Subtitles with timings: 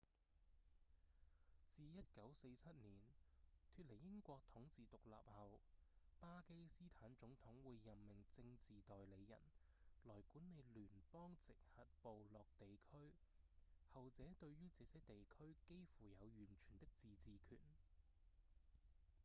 [1.69, 2.95] 自1947年
[3.77, 5.59] 脫離英國統治獨立後
[6.19, 9.39] 巴基斯坦總統會任命「政治代理人」
[10.05, 13.13] 來管理聯邦直轄部落地區
[13.93, 17.59] 後者對於這些地區幾乎有完全的自治權